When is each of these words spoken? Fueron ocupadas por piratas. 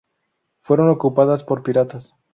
Fueron 0.63 0.89
ocupadas 0.89 1.43
por 1.43 1.61
piratas. 1.61 2.15